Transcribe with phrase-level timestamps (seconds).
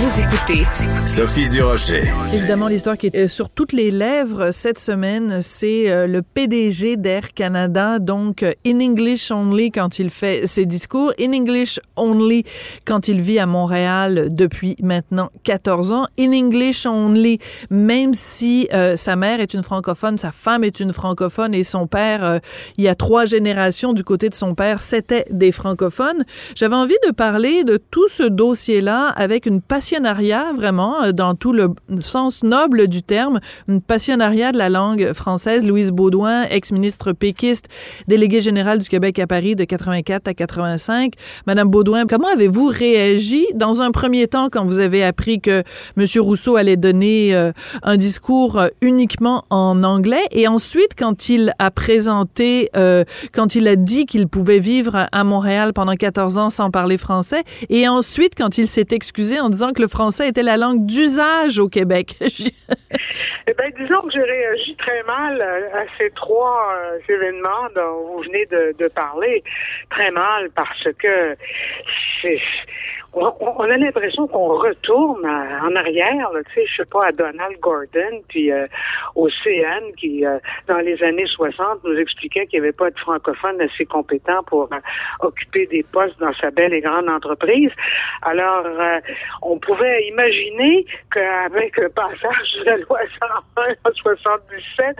[0.00, 0.64] Vous écoutez
[1.06, 2.04] Sophie Durocher.
[2.32, 6.96] Évidemment, l'histoire qui est euh, sur toutes les lèvres cette semaine, c'est euh, le PDG
[6.96, 12.44] d'Air Canada, donc euh, in English only quand il fait ses discours, in English only
[12.86, 17.38] quand il vit à Montréal depuis maintenant 14 ans, in English only
[17.68, 22.40] même si sa mère est une francophone, sa femme est une francophone et son père,
[22.78, 26.24] il y a trois générations du côté de son père, c'était des francophones.
[26.54, 31.34] J'avais envie de parler de tout ce dossier-là avec une passion passionnariat, vraiment, euh, dans
[31.34, 35.66] tout le sens noble du terme, une passionnariat de la langue française.
[35.66, 37.66] Louise Baudouin, ex-ministre péquiste,
[38.06, 41.14] déléguée générale du Québec à Paris de 84 à 85.
[41.48, 45.64] Madame Baudouin, comment avez-vous réagi dans un premier temps quand vous avez appris que
[45.96, 46.06] M.
[46.20, 47.50] Rousseau allait donner euh,
[47.82, 50.22] un discours euh, uniquement en anglais?
[50.30, 52.70] Et ensuite quand il a présenté,
[53.32, 57.42] quand il a dit qu'il pouvait vivre à Montréal pendant 14 ans sans parler français
[57.68, 61.58] et ensuite quand il s'est excusé en disant que le français était la langue d'usage
[61.58, 62.14] au Québec?
[62.20, 68.22] eh bien, disons que j'ai réagi très mal à ces trois euh, événements dont vous
[68.22, 69.42] venez de, de parler.
[69.90, 71.36] Très mal parce que
[72.22, 72.40] c'est
[73.12, 78.22] on, a l'impression qu'on retourne en arrière, tu sais, je sais pas, à Donald Gordon,
[78.28, 78.66] puis euh,
[79.16, 82.98] au CN, qui, euh, dans les années 60, nous expliquait qu'il n'y avait pas de
[82.98, 84.76] francophones assez compétents pour euh,
[85.20, 87.70] occuper des postes dans sa belle et grande entreprise.
[88.22, 88.66] Alors,
[89.42, 93.00] on pouvait imaginer qu'avec le passage de la loi
[93.56, 94.96] 101 en 77,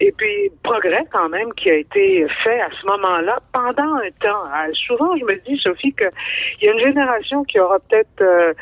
[0.00, 4.44] et puis progrès quand même qui a été fait à ce moment-là pendant un temps.
[4.86, 6.08] souvent, je me dis, Sophie, qu'il
[6.62, 8.52] y a une génération qui aura peut-être euh,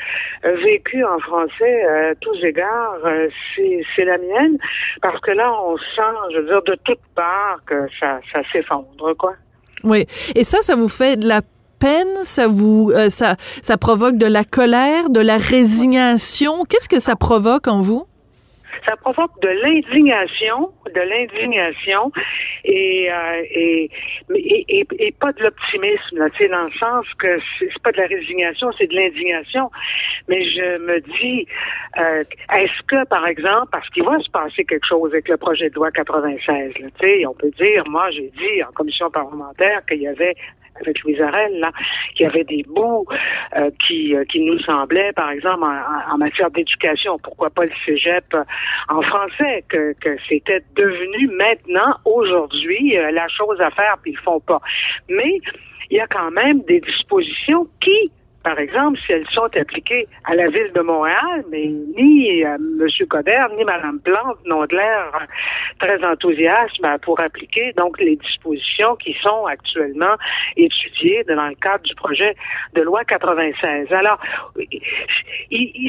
[0.64, 4.56] vécu en français à tous égards, euh, c'est la mienne,
[5.03, 8.20] parce que là, on sent, je veux dire, de toutes parts que ça,
[8.53, 9.34] s'effondre, quoi.
[9.82, 10.06] Oui.
[10.34, 11.41] Et ça, ça vous fait de la
[11.78, 16.64] peine, ça vous, euh, ça, ça provoque de la colère, de la résignation?
[16.64, 18.04] Qu'est-ce que ça provoque en vous?
[18.84, 22.12] Ça provoque de l'indignation, de l'indignation
[22.64, 23.91] et, euh, et,
[24.34, 28.06] et, et, pas de l'optimisme, tu sais, dans le sens que c'est pas de la
[28.06, 29.70] résignation, c'est de l'indignation.
[30.28, 31.46] Mais je me dis,
[31.98, 32.24] euh,
[32.54, 35.74] est-ce que, par exemple, parce qu'il va se passer quelque chose avec le projet de
[35.74, 40.02] loi 96, là, tu sais, on peut dire, moi, j'ai dit en commission parlementaire qu'il
[40.02, 40.34] y avait
[40.80, 41.70] avec Louise Arel, là,
[42.14, 43.06] qu'il y avait des bouts
[43.56, 48.24] euh, qui, euh, qui nous semblaient, par exemple, en, matière d'éducation, pourquoi pas le cégep
[48.34, 48.44] euh,
[48.88, 54.41] en français, que, que c'était devenu maintenant, aujourd'hui, la chose à faire, puis ils font
[54.41, 54.60] pas.
[55.08, 55.41] Mais
[55.91, 58.10] il y a quand même des dispositions qui
[58.43, 63.06] par exemple, si elles sont appliquées à la ville de Montréal, mais ni euh, M.
[63.09, 65.27] Coder ni Mme Plante n'ont l'air
[65.78, 70.15] très enthousiastes pour appliquer donc les dispositions qui sont actuellement
[70.56, 72.34] étudiées dans le cadre du projet
[72.75, 73.93] de loi 96.
[73.93, 74.19] Alors,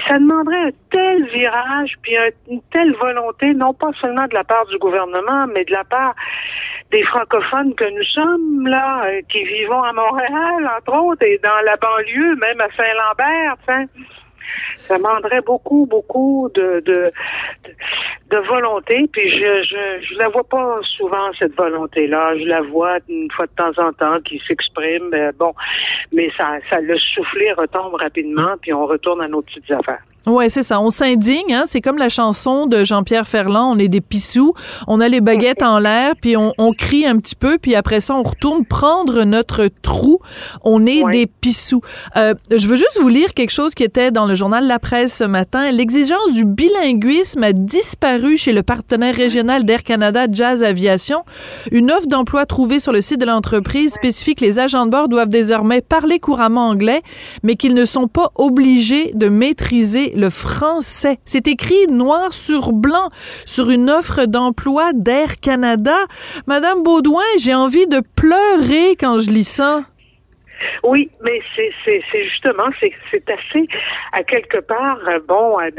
[0.07, 2.15] ça demanderait un tel virage, puis
[2.49, 6.15] une telle volonté, non pas seulement de la part du gouvernement, mais de la part
[6.91, 11.61] des francophones que nous sommes, là, euh, qui vivons à Montréal, entre autres, et dans
[11.65, 19.07] la banlieue, même à Saint-Lambert, ça demanderait beaucoup, beaucoup de, de, volonté.
[19.13, 22.37] Puis je, je, je la vois pas souvent cette volonté-là.
[22.37, 25.11] Je la vois une fois de temps en temps qui s'exprime.
[25.37, 25.53] Bon,
[26.11, 30.03] mais ça, ça le souffler retombe rapidement, puis on retourne à nos petites affaires.
[30.27, 30.79] Ouais, c'est ça.
[30.79, 31.53] On s'indigne.
[31.53, 31.63] Hein?
[31.65, 33.73] C'est comme la chanson de Jean-Pierre Ferland.
[33.75, 34.53] On est des pissous.
[34.87, 38.01] On a les baguettes en l'air, puis on, on, crie un petit peu, puis après
[38.01, 40.19] ça, on retourne prendre notre trou.
[40.63, 41.81] On est des pissous.
[42.17, 45.17] Euh, je veux juste vous lire quelque chose qui était dans le journal La Presse
[45.17, 45.71] ce matin.
[45.71, 51.23] L'exigence du bilinguisme a disparu chez le partenaire régional d'Air Canada Jazz Aviation.
[51.71, 55.09] Une offre d'emploi trouvée sur le site de l'entreprise spécifie que les agents de bord
[55.09, 57.01] doivent désormais parler couramment anglais,
[57.43, 61.19] mais qu'ils ne sont pas obligés de maîtriser le français.
[61.25, 63.09] C'est écrit noir sur blanc
[63.45, 65.95] sur une offre d'emploi d'Air Canada.
[66.47, 69.83] Madame Baudouin, j'ai envie de pleurer quand je lis ça.
[70.83, 73.67] Oui, mais c'est justement c'est assez
[74.13, 75.69] à quelque part euh, bon euh,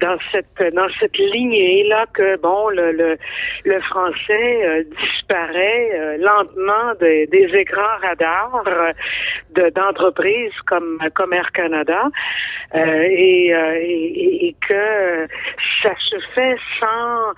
[0.00, 3.18] dans cette dans cette lignée là que bon le le,
[3.64, 8.64] le français euh, disparaît lentement des, des écrans radars
[9.54, 12.08] de d'entreprises comme comme Air Canada
[12.74, 15.26] et, et, et que
[15.82, 17.32] ça se fait sans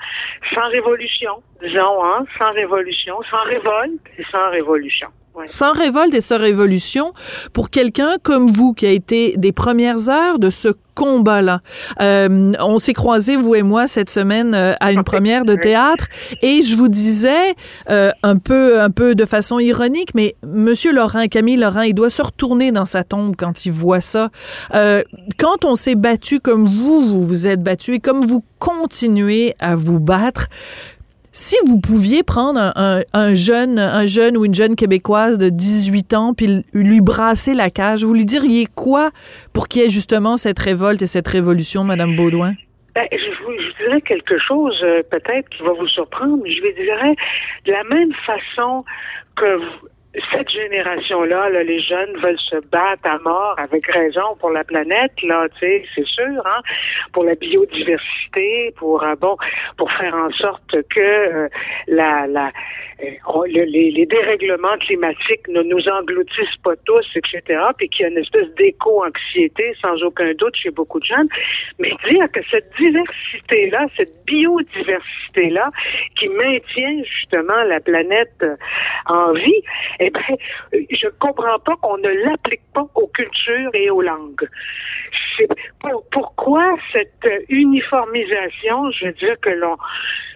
[0.54, 5.08] sans révolution disons hein sans révolution sans révolte et sans révolution
[5.46, 7.12] sans révolte et sans révolution,
[7.52, 11.60] pour quelqu'un comme vous qui a été des premières heures de ce combat-là.
[12.02, 16.08] Euh, on s'est croisés, vous et moi, cette semaine euh, à une première de théâtre,
[16.42, 17.54] et je vous disais
[17.88, 22.10] euh, un peu, un peu de façon ironique, mais Monsieur Laurent, Camille Laurent, il doit
[22.10, 24.30] se retourner dans sa tombe quand il voit ça.
[25.38, 29.76] quand on s'est battu comme vous, vous vous êtes battu, et comme vous continuez à
[29.76, 30.48] vous battre,
[31.32, 36.34] si vous pouviez prendre un, jeune, un jeune ou une jeune québécoise de 18 ans
[36.34, 39.10] puis lui brasser la cage, vous lui diriez quoi
[39.52, 42.54] pour qu'il y ait justement cette révolte et cette révolution, Madame Baudouin?
[42.94, 46.42] Ben, je, vous, dirais quelque chose euh, peut-être qui va vous surprendre.
[46.44, 47.14] Je lui dirais
[47.64, 48.84] de la même façon
[49.36, 49.88] que vous,
[50.32, 55.12] cette génération-là, là, les jeunes veulent se battre à mort avec raison pour la planète,
[55.22, 56.62] là, tu sais, c'est sûr, hein,
[57.12, 59.36] pour la biodiversité, pour euh, bon,
[59.76, 61.48] pour faire en sorte que euh,
[61.86, 62.50] la, la
[63.02, 68.08] euh, les, les, dérèglements climatiques ne nous engloutissent pas tous, etc., puis qu'il y a
[68.08, 71.28] une espèce d'éco-anxiété, sans aucun doute, chez beaucoup de jeunes,
[71.78, 75.70] mais dire que cette diversité-là, cette biodiversité-là,
[76.18, 78.44] qui maintient justement la planète
[79.06, 79.62] en vie,
[80.00, 80.36] eh ben,
[80.72, 84.48] je comprends pas qu'on ne l'applique pas aux cultures et aux langues.
[86.10, 89.76] pourquoi cette uniformisation, je veux dire que l'on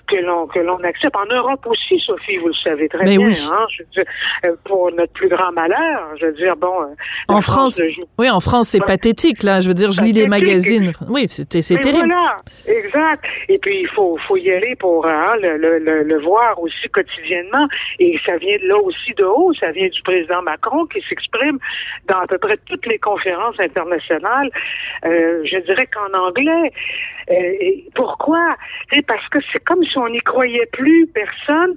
[0.06, 1.16] que l'on que l'on accepte.
[1.16, 3.28] En Europe aussi, Sophie, vous le savez très bien.
[3.28, 4.04] Hein, je veux dire,
[4.44, 6.82] euh, pour notre plus grand malheur, je veux dire, bon.
[6.82, 6.86] Euh,
[7.28, 7.80] en France,
[8.18, 9.60] oui, en France, c'est pathétique là.
[9.60, 10.92] Je veux dire, je lis les magazines.
[11.08, 12.06] Oui, c'est terrible.
[12.06, 12.36] Voilà,
[12.66, 13.24] exact.
[13.48, 17.66] Et puis il faut faut y aller pour hein, le, le, le, voir aussi quotidiennement.
[17.98, 19.52] Et ça vient de là aussi de haut.
[19.54, 21.58] Ça vient du président Macron qui s'exprime
[22.08, 24.50] dans à peu près toutes les conférences internationales.
[25.04, 26.72] Euh, je dirais qu'en anglais.
[27.94, 28.56] Pourquoi?
[29.06, 31.74] Parce que c'est comme si on n'y croyait plus personne,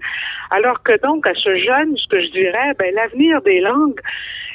[0.52, 4.00] alors que donc à ce jeune, ce que je dirais, ben l'avenir des langues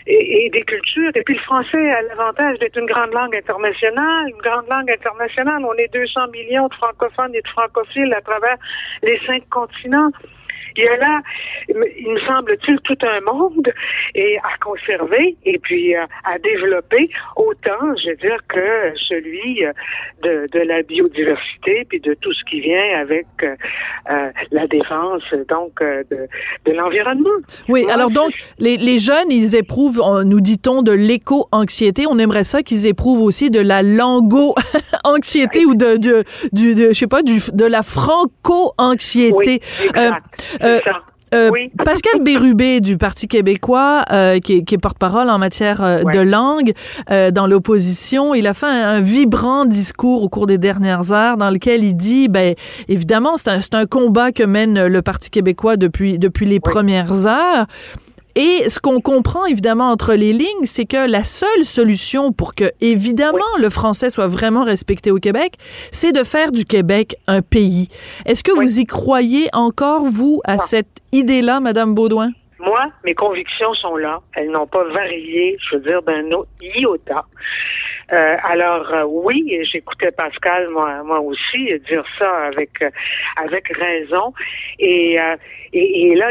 [0.06, 4.42] et, des cultures, et puis le français a l'avantage d'être une grande langue internationale, une
[4.42, 5.64] grande langue internationale.
[5.64, 8.56] On est 200 millions de francophones et de francophiles à travers
[9.02, 10.10] les cinq continents.
[10.76, 11.20] Il y a là,
[11.68, 13.72] il me semble-t-il, tout un monde
[14.14, 19.72] et à conserver et puis euh, à, développer autant, je veux dire, que celui euh,
[20.22, 25.80] de, de la biodiversité puis de tout ce qui vient avec euh, la défense donc
[25.80, 26.28] de,
[26.64, 27.30] de l'environnement.
[27.68, 32.06] Oui, alors donc les, les jeunes, ils éprouvent, nous dit-on, de l'éco-anxiété.
[32.08, 36.92] On aimerait ça qu'ils éprouvent aussi de la lango-anxiété ou de, de, du, de, je
[36.92, 39.60] sais pas, du, de la franco-anxiété.
[39.96, 40.10] Euh,
[40.62, 41.50] euh,
[41.84, 46.72] Pascal Bérubé du Parti québécois, euh, qui est, porte-parole en matière de langue
[47.08, 51.84] dans l'opposition, il a fait un, vibrant discours au cours des dernières heures dans lequel
[51.84, 52.54] il dit, ben
[52.88, 57.66] évidemment, c'est un, un, combat que mène le Parti québécois depuis depuis les premières heures.
[58.34, 62.64] Et ce qu'on comprend évidemment entre les lignes, c'est que la seule solution pour que,
[62.80, 65.54] évidemment, le français soit vraiment respecté au Québec,
[65.90, 67.88] c'est de faire du Québec un pays.
[68.24, 72.30] Est-ce que vous y croyez encore, vous, à cette idée-là, Madame Baudouin?
[72.58, 74.20] Moi, mes convictions sont là.
[74.34, 76.22] Elles n'ont pas varié, je veux dire, d'un
[76.76, 77.24] iota.
[78.10, 82.90] Euh, alors euh, oui, j'écoutais Pascal moi, moi aussi dire ça avec euh,
[83.36, 84.32] avec raison.
[84.78, 85.18] Et
[85.74, 86.28] et, là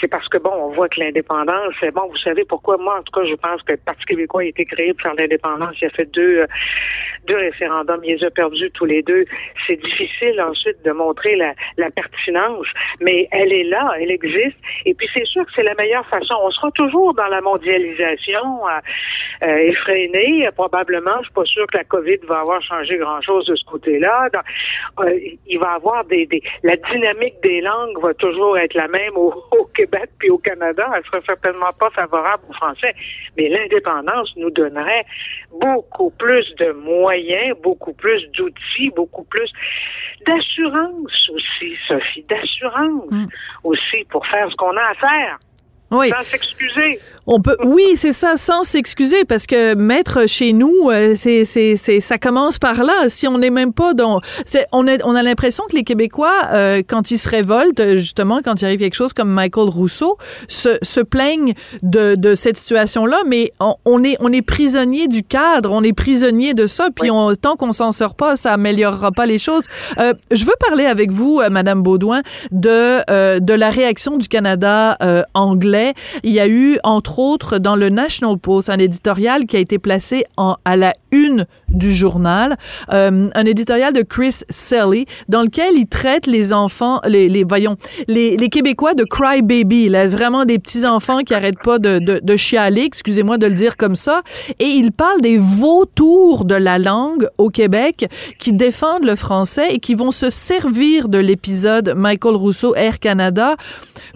[0.00, 2.76] c'est parce que bon on voit que l'indépendance bon vous savez pourquoi?
[2.76, 5.74] Moi en tout cas je pense que le Parti québécois a été créé pour l'indépendance.
[5.80, 6.46] Il a fait deux
[7.26, 8.00] deux référendums.
[8.04, 9.24] Il les a perdus tous les deux.
[9.66, 12.66] C'est difficile ensuite de montrer la, la pertinence.
[13.00, 14.58] Mais elle est là elle existe.
[14.84, 16.34] Et puis c'est sûr que c'est la meilleure façon.
[16.42, 18.60] On sera toujours dans la mondialisation
[19.40, 23.54] effrénée probablement probablement, je suis pas sûr que la COVID va avoir changé grand-chose de
[23.54, 24.28] ce côté-là.
[25.00, 29.12] Euh, il va avoir des, des, la dynamique des langues va toujours être la même
[29.16, 29.32] au,
[29.74, 30.86] Québec puis au Canada.
[30.94, 32.94] Elle sera certainement pas favorable aux Français,
[33.36, 35.04] mais l'indépendance nous donnerait
[35.60, 39.50] beaucoup plus de moyens, beaucoup plus d'outils, beaucoup plus
[40.26, 43.26] d'assurance aussi, Sophie, d'assurance mm.
[43.64, 45.38] aussi pour faire ce qu'on a à faire.
[45.92, 46.08] Oui.
[46.08, 47.00] sans s'excuser.
[47.26, 51.76] On peut, oui, c'est ça, sans s'excuser, parce que mettre chez nous, euh, c'est, c'est,
[51.76, 53.08] c'est, ça commence par là.
[53.08, 56.32] Si on n'est même pas dans, c'est, on a, on a l'impression que les Québécois,
[56.52, 60.16] euh, quand ils se révoltent, justement, quand il arrive quelque chose comme Michael Rousseau,
[60.48, 65.22] se, se plaignent de, de cette situation-là, mais on, on est, on est prisonnier du
[65.22, 69.12] cadre, on est prisonnier de ça, puis on, tant qu'on s'en sort pas, ça améliorera
[69.12, 69.64] pas les choses.
[69.98, 74.96] Euh, je veux parler avec vous, Madame Baudouin, de, euh, de la réaction du Canada
[75.02, 75.22] euh,
[76.22, 79.78] Il y a eu, entre autres, dans le National Post, un éditorial qui a été
[79.78, 80.24] placé
[80.64, 82.56] à la une du journal,
[82.92, 87.76] euh, un éditorial de Chris Selly, dans lequel il traite les enfants, les, les voyons,
[88.08, 91.98] les, les Québécois de cry baby, là, vraiment des petits enfants qui arrêtent pas de,
[91.98, 94.22] de, de chialer, excusez-moi de le dire comme ça,
[94.58, 98.06] et il parle des vautours de la langue au Québec
[98.38, 103.56] qui défendent le français et qui vont se servir de l'épisode Michael Rousseau Air Canada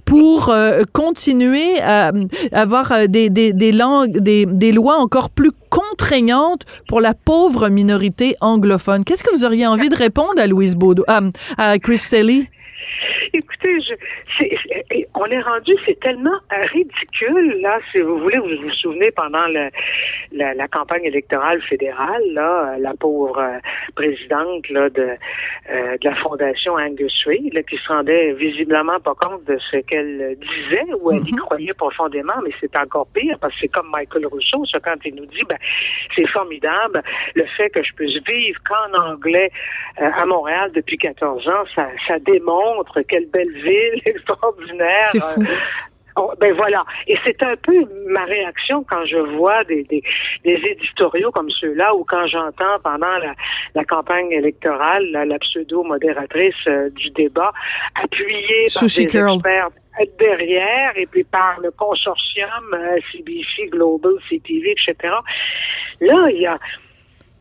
[0.05, 2.13] pour euh, continuer à,
[2.53, 9.05] avoir euh, des, langues, des, lois encore plus contraignantes pour la pauvre minorité anglophone.
[9.05, 11.21] Qu'est-ce que vous auriez envie de répondre à Louise Baudou, à,
[11.59, 11.99] à Chris?
[15.15, 19.71] On est rendu, c'est tellement ridicule, là, si vous voulez, vous vous souvenez, pendant le,
[20.33, 23.59] la, la campagne électorale fédérale, là, la pauvre euh,
[23.95, 25.17] présidente là, de,
[25.71, 29.79] euh, de la Fondation Angus Reid, là, qui se rendait visiblement pas compte de ce
[29.79, 33.91] qu'elle disait, ou elle y croyait profondément, mais c'est encore pire, parce que c'est comme
[33.91, 35.59] Michael Rousseau, ça, quand il nous dit, ben,
[36.15, 37.03] c'est formidable,
[37.35, 39.51] le fait que je puisse vivre qu'en anglais
[40.01, 45.09] euh, à Montréal depuis 14 ans, ça, ça démontre quelle belle ville extraordinaire.
[45.13, 45.43] C'est fou.
[45.43, 45.47] Euh,
[46.41, 46.85] ben voilà.
[47.07, 47.77] Et c'est un peu
[48.09, 50.03] ma réaction quand je vois des, des,
[50.45, 53.35] des éditoriaux comme ceux-là ou quand j'entends pendant la,
[53.75, 57.53] la campagne électorale la, la pseudo-modératrice euh, du débat
[58.03, 59.69] appuyée par des experts
[60.19, 65.15] derrière et puis par le consortium euh, CBC, Global, CTV, etc.
[66.01, 66.59] Là, il y a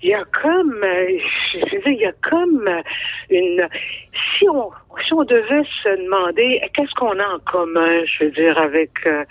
[0.06, 1.18] il y a comme, euh,
[1.54, 2.82] je veux dire, il y a comme euh,
[3.32, 3.68] une,
[4.38, 4.70] si on,
[5.04, 9.26] si on devait se demander qu'est-ce qu'on a en commun, je veux dire, avec, euh,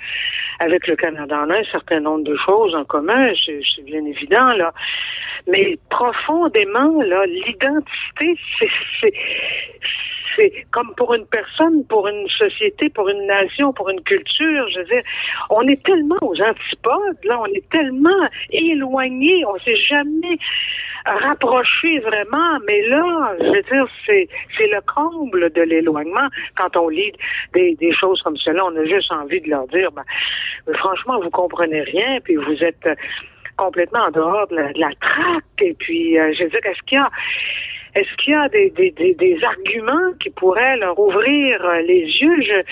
[0.59, 4.05] avec le Canada, on a un certain nombre de choses en commun, c'est c'est bien
[4.05, 4.73] évident, là.
[5.47, 9.13] Mais profondément, là, l'identité, c'est,
[10.45, 14.69] c'est, comme pour une personne, pour une société, pour une nation, pour une culture.
[14.73, 15.03] Je veux dire,
[15.51, 20.39] on est tellement aux antipodes, là, on est tellement éloignés, on s'est jamais
[21.07, 26.29] rapproché vraiment, mais là, je veux dire, c'est c'est le comble de l'éloignement.
[26.57, 27.13] Quand on lit
[27.53, 30.05] des, choses comme cela, on a juste envie de leur dire, ben,
[30.75, 32.95] franchement, vous comprenez rien, puis vous êtes euh,
[33.57, 35.45] complètement en dehors de la, traque.
[35.61, 37.11] Et puis, euh, je veux dire, est-ce qu'il y a
[37.95, 42.65] est-ce qu'il y a des, des, des, des arguments qui pourraient leur ouvrir les yeux?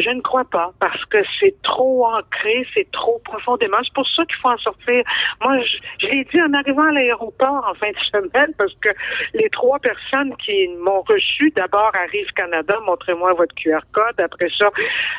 [0.00, 3.78] Je ne crois pas, parce que c'est trop ancré, c'est trop profondément.
[3.82, 5.02] C'est pour ça qu'il faut en sortir.
[5.42, 8.90] Moi, je, je l'ai dit en arrivant à l'aéroport en fin de semaine, parce que
[9.34, 14.18] les trois personnes qui m'ont reçu, d'abord arrive Canada, montrez-moi votre QR code.
[14.18, 14.70] Après ça,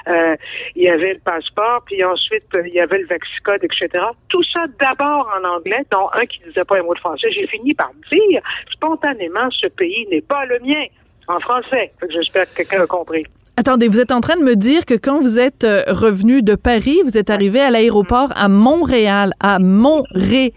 [0.08, 0.36] euh,
[0.76, 4.04] il y avait le passeport, puis ensuite, euh, il y avait le Vexicode, etc.
[4.30, 7.32] Tout ça d'abord en anglais, dont un qui disait pas un mot de français.
[7.32, 10.86] J'ai fini par dire spontanément, ce pays n'est pas le mien.
[11.28, 11.92] En français.
[12.10, 13.24] J'espère que quelqu'un a compris.
[13.60, 16.56] Attendez, vous êtes en train de me dire que quand vous êtes euh, revenu de
[16.56, 20.54] Paris, vous êtes arrivé à l'aéroport à Montréal, à Montréal,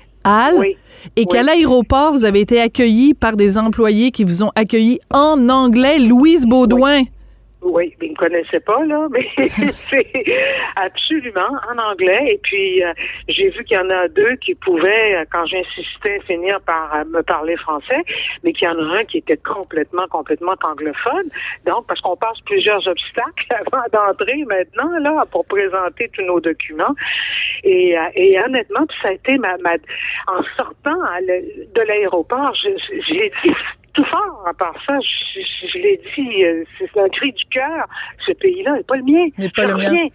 [0.56, 0.76] Oui.
[1.16, 5.48] et qu'à l'aéroport, vous avez été accueilli par des employés qui vous ont accueilli en
[5.48, 5.98] anglais.
[5.98, 7.00] Louise Baudouin.
[7.00, 7.10] Oui,
[7.64, 10.24] ils ne me connaissaient pas, là, mais c'est
[10.76, 12.34] absolument en anglais.
[12.34, 12.92] Et puis, euh,
[13.28, 17.04] j'ai vu qu'il y en a deux qui pouvaient, euh, quand j'insistais, finir par euh,
[17.04, 18.02] me parler français,
[18.42, 21.28] mais qu'il y en a un qui était complètement, complètement anglophone.
[21.66, 26.94] Donc, parce qu'on passe plusieurs obstacles avant d'entrer maintenant, là, pour présenter tous nos documents.
[27.64, 27.96] Et,
[28.44, 29.72] honnêtement, ça a été ma, ma
[30.26, 33.52] en sortant à de l'aéroport, j'ai dit
[33.94, 37.44] tout fort à part ça, je, je- je l'ai dit, euh, c'est un cri du
[37.46, 37.86] cœur.
[38.26, 39.26] Ce pays-là n'est pas le mien.
[39.38, 39.88] N'est pas je le mien.
[39.88, 40.08] reviens.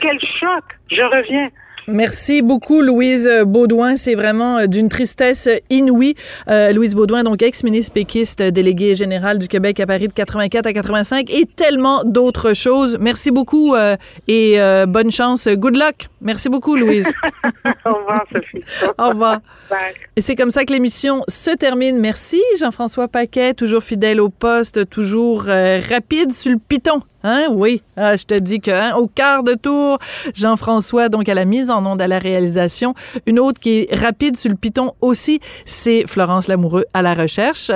[0.00, 0.64] Quel choc!
[0.90, 1.48] Je reviens.
[1.90, 3.96] Merci beaucoup, Louise Baudouin.
[3.96, 6.14] C'est vraiment euh, d'une tristesse inouïe.
[6.48, 10.72] Euh, Louise Baudouin, donc ex-ministre péquiste, déléguée générale du Québec à Paris de 84 à
[10.72, 12.96] 85 et tellement d'autres choses.
[13.00, 13.96] Merci beaucoup euh,
[14.28, 15.48] et euh, bonne chance.
[15.48, 16.08] Good luck.
[16.20, 17.08] Merci beaucoup, Louise.
[17.84, 18.20] Au revoir.
[18.20, 18.64] revoir, Sophie.
[18.98, 19.40] Au revoir.
[19.68, 19.94] Bye.
[20.16, 21.98] Et c'est comme ça que l'émission se termine.
[21.98, 27.00] Merci Jean-François Paquet, toujours fidèle au poste, toujours euh, rapide sur le piton.
[27.24, 27.46] Hein?
[27.50, 29.98] Oui, ah, je te dis que hein, au quart de tour,
[30.34, 32.94] Jean-François, donc à la mise en onde, à la réalisation.
[33.26, 37.70] Une autre qui est rapide sur le piton aussi, c'est Florence Lamoureux à la recherche.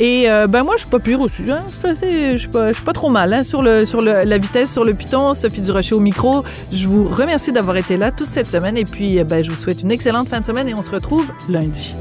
[0.00, 1.42] Et euh, ben moi, je suis pas pire aussi.
[1.50, 1.62] Hein?
[1.84, 3.44] Je suis pas, trop mal hein?
[3.44, 5.34] sur, sur le, la vitesse sur le piton.
[5.34, 6.44] Sophie Durocher au micro.
[6.72, 8.76] Je vous remercie d'avoir été là toute cette semaine.
[8.76, 11.26] Et puis, ben, je vous souhaite une excellente fin de semaine et on se retrouve
[11.48, 11.94] lundi.